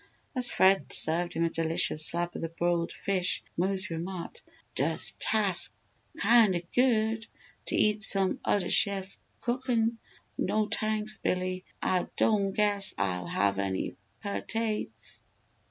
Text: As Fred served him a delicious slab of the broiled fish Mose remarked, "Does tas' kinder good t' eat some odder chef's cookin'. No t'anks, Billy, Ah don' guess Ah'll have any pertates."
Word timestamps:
As 0.33 0.49
Fred 0.49 0.91
served 0.91 1.35
him 1.35 1.43
a 1.43 1.49
delicious 1.51 2.03
slab 2.07 2.35
of 2.35 2.41
the 2.41 2.49
broiled 2.49 2.91
fish 2.91 3.43
Mose 3.55 3.91
remarked, 3.91 4.41
"Does 4.73 5.11
tas' 5.19 5.69
kinder 6.17 6.61
good 6.73 7.27
t' 7.67 7.75
eat 7.75 8.01
some 8.01 8.39
odder 8.43 8.71
chef's 8.71 9.19
cookin'. 9.41 9.99
No 10.39 10.65
t'anks, 10.67 11.19
Billy, 11.19 11.65
Ah 11.83 12.07
don' 12.17 12.51
guess 12.51 12.95
Ah'll 12.97 13.27
have 13.27 13.59
any 13.59 13.95
pertates." 14.23 15.21